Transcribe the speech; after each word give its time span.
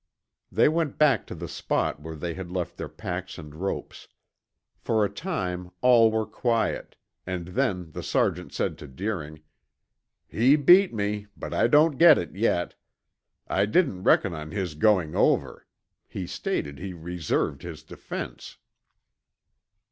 They 0.51 0.67
went 0.67 0.97
back 0.97 1.27
to 1.27 1.35
the 1.35 1.47
spot 1.47 2.01
where 2.01 2.15
they 2.15 2.33
had 2.33 2.49
left 2.49 2.75
their 2.75 2.89
packs 2.89 3.37
and 3.37 3.53
ropes. 3.53 4.07
For 4.79 5.05
a 5.05 5.09
time 5.11 5.69
all 5.81 6.09
were 6.09 6.25
quiet, 6.25 6.95
and 7.27 7.49
then 7.49 7.91
the 7.91 8.01
sergeant 8.01 8.51
said 8.51 8.79
to 8.79 8.87
Deering: 8.87 9.43
"He 10.27 10.55
beat 10.55 10.91
me, 10.91 11.27
but 11.37 11.53
I 11.53 11.67
don't 11.67 11.99
get 11.99 12.17
it 12.17 12.35
yet. 12.35 12.73
I 13.47 13.67
didn't 13.67 14.01
reckon 14.01 14.33
on 14.33 14.49
his 14.49 14.73
going 14.73 15.15
over; 15.15 15.67
he 16.07 16.25
stated 16.25 16.79
he 16.79 16.93
reserved 16.93 17.61
his 17.61 17.83
defense." 17.83 18.57